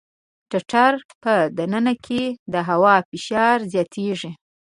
[0.51, 4.31] د ټټر په د ننه کې د هوا فشار زیاتېږي.